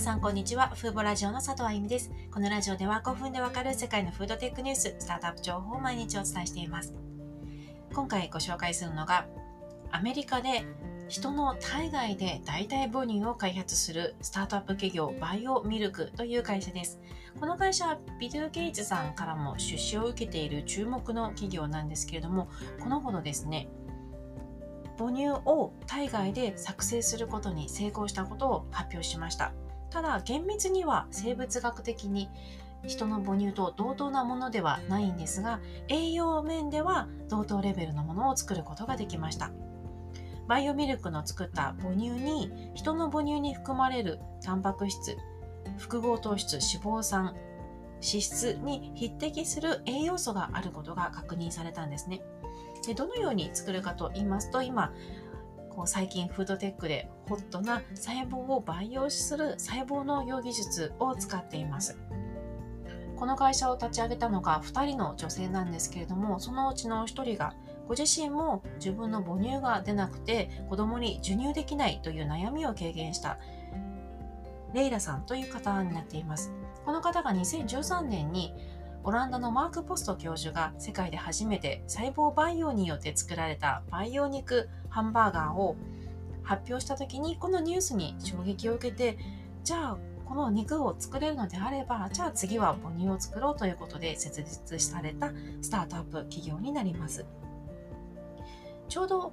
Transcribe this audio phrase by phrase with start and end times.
[0.00, 0.68] 皆さんこんにちは。
[0.68, 2.10] フーボラジオの佐藤あゆみです。
[2.32, 6.94] このラジオでは5分でわかる世界のフードテックニュース、スタートアップ情報を毎日お伝えしています。
[7.92, 9.26] 今回ご紹介するのが、
[9.90, 10.64] アメリカで
[11.08, 16.98] 人の体外で代替母乳を開発するスタートアップ企業バイオミルクという会社です。
[17.38, 22.48] この会社はビル・ゲイツさんからも出資を受けている注目の企業なんですけれども、
[22.82, 23.68] このほどですね、
[24.96, 29.52] 母乳を体外で作成することに成功したことを発表しました。
[29.90, 32.28] ただ厳密には生物学的に
[32.86, 39.50] 人の母乳と同等なものではないんですが栄養面では同等レベルのものを作ることができました。
[40.48, 45.16] バイオミルクの作った母乳に人の母乳に含まれるタンパク質
[45.78, 47.36] 複合糖質脂肪酸
[48.02, 52.20] 脂質に匹敵する栄養素があることが確認されたんですね。
[52.84, 54.92] でどのように作るかと言いますと今
[55.80, 61.98] こう最近フードテックでホットな細胞を培養する細胞農業技術を使っています。
[63.16, 67.54] この会社を立ち上げたのが2人の女性なんですけれども、そのうちの1人が
[67.88, 73.38] ご自身も自分の母乳が出なくて子供に授乳できないという悩みを軽減した
[74.74, 76.52] レイラさんという方になっています。
[76.84, 78.54] この方が2013年に
[79.02, 85.76] オランダのマーク・ポスト教授が世界で初めて細胞培養によって作られた培養肉ハンバーガーを
[86.42, 89.18] 発表した時にこのニュースに衝撃を受けて
[89.64, 97.24] じゃあこの肉を作れるのであればじゃあ次は母乳を作ろうということで設立されたスタートアップ企業になります。
[98.90, 99.32] ちょうど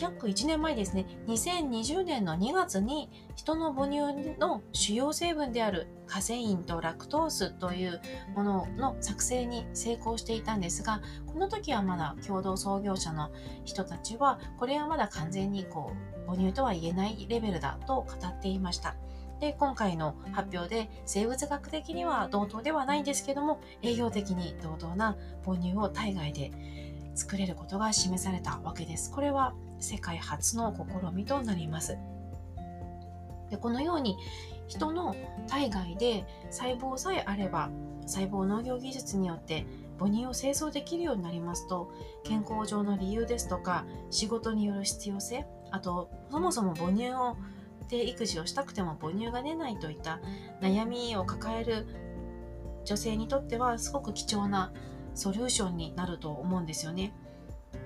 [0.00, 8.00] 約1年前ですね、2020年の2月に人の母乳の主要成分であるカセインとラクトースという
[8.34, 13.30] ものの作成に成功していたんですが、この時はまだ共同創業者の
[13.66, 15.92] 人たちは、これはまだ完全にこ
[16.24, 18.96] う母乳とは言えないレベルだと語っていました。
[19.40, 26.50] で、今回の発表で生物学的には同等ではないんですけども、営業的に同等な母乳を体外で
[27.16, 29.10] 作れることが示されたわけです。
[29.10, 31.98] これは世界初の試みとなります。
[33.50, 34.16] でこのように
[34.68, 35.14] 人の
[35.48, 37.70] 体外で細胞さえあれば
[38.06, 39.66] 細胞農業技術によって
[39.98, 41.90] 母乳を製造できるようになりますと
[42.24, 47.36] 健康上の理由ですとか仕事による必要性あとそもそも母乳を
[47.88, 50.20] で育児をしたくても母乳が出ないといった
[50.60, 51.86] 悩みを抱える
[52.84, 54.72] 女性にとってはすごく貴重な
[55.16, 57.12] ソリューションになると思うんですよね。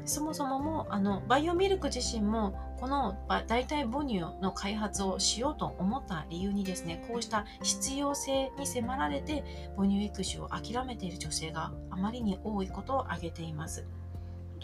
[0.04, 9.44] そもそももあのバイオミルク自身もこの代替母乳の開発をしようと思った理由にですねこうした必要性に迫られて
[9.76, 13.84] 母乳育児を諦めている女性があまりに多いことを挙げています。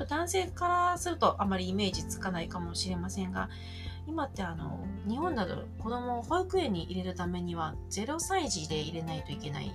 [0.09, 3.49] 男性からするとあまりイメージつかないかもしれませんが
[4.07, 9.73] 今ってあの日本など子供を保育園に入れるためには0歳児で入れないといけない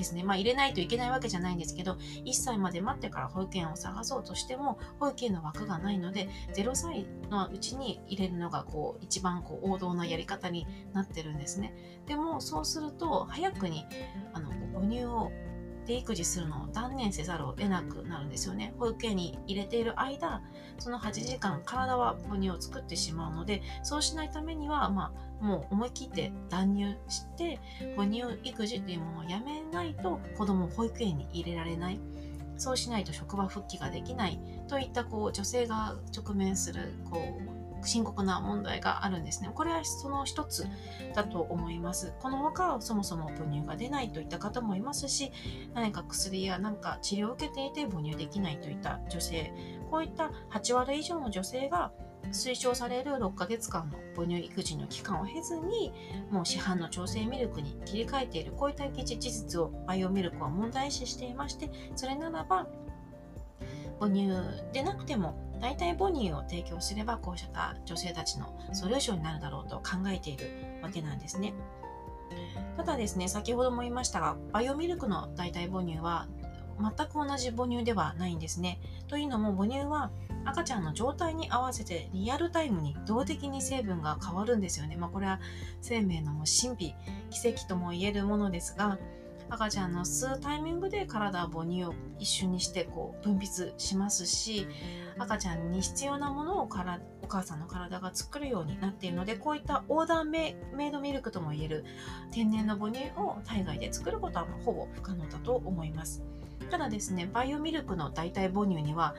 [0.00, 0.24] ですね。
[0.24, 1.92] まあ入れないといけないわけじゃないんですけど、
[2.24, 11.74] 1歳まで待ってから保育園を探そうとしても、保育園の枠がないので、0歳のうちに入れるのがこう一番こう王道なやり方になってるんですね。
[12.06, 13.84] でもそうすると、早くに
[14.32, 15.30] あの母乳を
[15.90, 18.72] で育児するのを断念せざるを得なくなるんですよね。
[18.78, 20.40] 保育園に入れている間、
[20.78, 27.58] その8時間体は母乳を作ってしまうので、そうしないためには、まあ、もう思い切って断乳して、
[27.96, 31.98] 母乳育児というものをやめないと子供を保育園に入れられない。
[32.56, 39.50] そうしないと職場復帰ができないといったこう女性が直面するこう深刻な問題があるんですね。
[39.54, 40.66] これはその一つ
[41.14, 42.14] だと思います。
[42.20, 45.32] この他はそもそも母乳が出ないといった方もいますし、
[45.74, 49.52] 何か薬や何か治療を受けていて母乳できないといった女性、
[49.90, 51.92] こういった8割以上の女性が
[52.32, 55.92] 推奨される6ヶ月間の母乳育児の期間を経ずに、
[56.30, 62.66] もう市販の調整ミルクに切り替えている、こういった事実をバイオミルクは問題視していまして、それならば、
[63.98, 64.28] 母乳
[64.72, 70.46] でなくても代替母乳を提供すればこうした女性たちのソリューションになるだろうと考えている
[70.82, 71.54] わけなんですね。
[72.76, 76.28] ただですね、先ほども言いましたが、バイオミルクの代替母乳は
[76.80, 78.80] 全く同じ母乳ではないんですね。
[79.08, 80.10] というのも母乳は
[80.44, 84.96] 赤ちゃんの状態に合わせてリアルタイムに動的に成分が変わるんですよね。
[84.96, 85.40] まあこれは
[85.82, 86.94] 生命の神秘、
[87.30, 88.98] 奇跡とも言えるものですが、
[89.50, 94.66] 赤ちゃんの吸うタイミングで体は母乳を一瞬にしてこう分泌しますし
[95.18, 101.84] 赤ちゃんに必要なものをからお母さんの体が作るようになっているのでこういったオーダーメイドミルクともいえる
[102.30, 106.22] 天然の母乳を体外で作ることはほぼ不可能だと思います。
[106.70, 109.14] ただですねバイオミルクの代替母乳には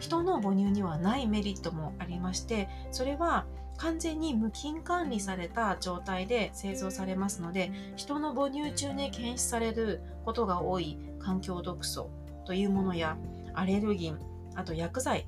[0.00, 3.46] 人の母乳にはないメリットもありましてそれは
[3.78, 12.10] 完全に無菌管理された状態で製造されますので人の母乳中に検出されることが多い環境毒素
[12.44, 13.16] というものや
[13.54, 14.18] アレルギン
[14.54, 15.26] あと薬剤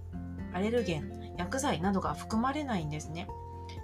[0.52, 3.26] アレルゲン薬剤などが含まれないんですね。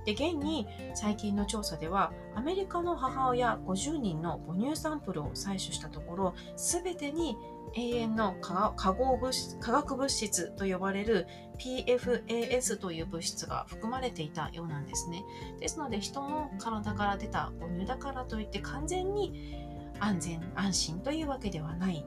[0.06, 7.36] で現に最近の調査ではアメリカの母親50人の母乳サンプルを採取したところ全てに
[7.74, 11.26] 永遠の化合物化学物質と呼ばれる
[11.58, 15.24] PFAS という物質が含まれていたようなんですね。
[15.58, 19.66] ですので人の体から出た母乳だからといって完全に
[19.98, 22.06] 安全安心というわけではない。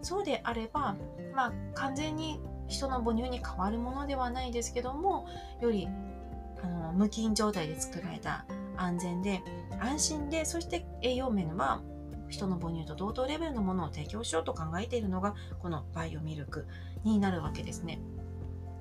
[0.00, 0.96] そうであれば、
[1.34, 5.26] まあ、完全に人の母乳に変わるものではないですけども
[5.60, 5.88] より
[6.62, 8.44] あの無菌状態で作られた
[8.76, 9.42] 安全で
[9.80, 11.82] 安心でそして栄養面は
[12.28, 16.66] 人の母乳と同等レベルのものを提供しようと考えているのがこのバイオミルク
[17.04, 18.00] になるわけですね。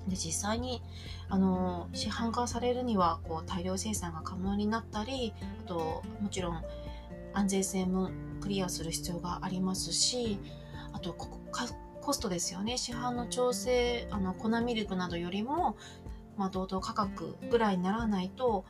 [0.08, 0.82] で実際に
[1.30, 5.34] あの市販化されるにはこう大量生産が可能になったり
[5.66, 6.64] あともちろん
[7.34, 8.10] 安全性も
[8.42, 10.40] クリアする必要がありますし
[10.92, 15.78] あとコストですよね市販の調整あの粉ミルクなどよりも、
[16.42, 18.66] まあ、同等価格ぐらいにならないと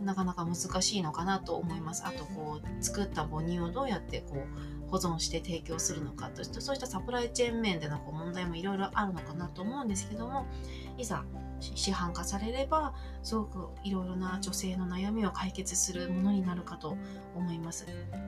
[0.00, 2.04] なかなか難しいのかなと思います。
[2.06, 10.46] あとこう作った母乳をどうやってこう保存して提供するのかとそういったサプライチェーン面でのこう問題もいろいろあるのかなと思うんですけども
[10.96, 11.24] いざ
[11.60, 12.94] 市販化されれば
[13.24, 16.96] すごくいろいろな女性の悩みを解決するものになるかと
[17.34, 17.86] 思います。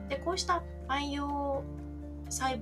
[0.09, 1.63] でこうした培養
[2.31, 2.59] 細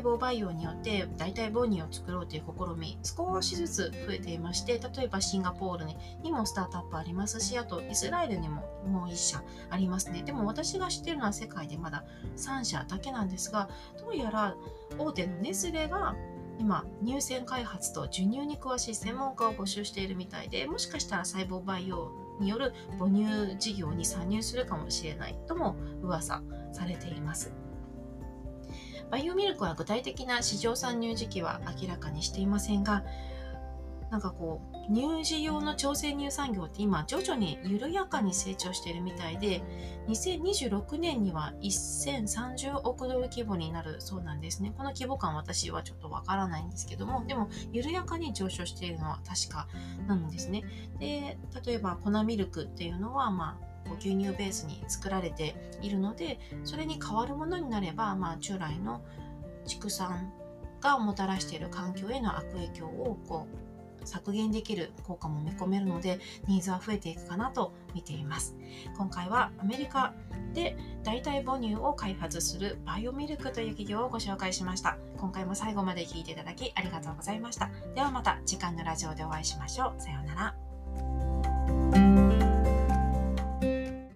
[0.00, 5.86] 胞培養によって代替母乳を作ろうという試み少しずつ増えていまして例えばシンガポール
[6.22, 12.04] にもスタートアップありますしあとイスラエルにももう1社ありますねでも私が知ってるのは世界でまだ
[12.36, 14.56] 3社だけなんですがどうやら
[14.98, 16.16] 大手のネスレが
[16.58, 26.42] 今乳腺開発と授乳に詳しい専門家を募集しているみたいでもしかしたら細胞培養による母乳事業に参入するかもしれないとも噂
[26.72, 27.52] されています。
[29.12, 33.04] バイオミルクは具体的な市場参入時期は明らかにしていませんが、
[34.10, 39.62] なんかこう、乳児用の調整乳産業って今徐々に緩やかに成長しているみたいで、
[40.08, 44.72] 2026年には1030億ドル規模になるそうなんですね。
[44.78, 49.68] この規模感私はちょっとわからないんですけども、でも緩やかに上昇しているのは確か
[50.06, 50.62] なんですね。
[50.98, 51.36] で、
[51.66, 59.02] 例えば粉ミルクっていうのは、まあ、牛乳ベースに作られているのでそれに代わるものになれば、まあ、従来の
[59.66, 60.32] 畜産
[60.80, 66.18] がもたらしている環境への悪影響をこう削減できる効果も見込めるので
[66.48, 68.56] ニーズは増えていくかなと見ています。
[68.96, 70.12] 今回はアメリカ
[70.54, 74.98] で代替母乳を開発するバイオミルクという企業をご紹介しました。
[75.18, 77.70] 今回も最後まで聞いていただきありがとうございました。
[77.94, 80.00] ではまた次回のラジオでお会いしましょう。
[80.00, 80.61] さようなら。